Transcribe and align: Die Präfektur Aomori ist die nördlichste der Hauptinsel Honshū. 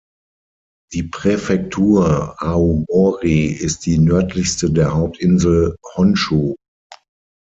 Die 0.93 1.03
Präfektur 1.03 2.35
Aomori 2.41 3.45
ist 3.45 3.85
die 3.85 3.99
nördlichste 3.99 4.71
der 4.71 4.95
Hauptinsel 4.95 5.75
Honshū. 5.93 6.55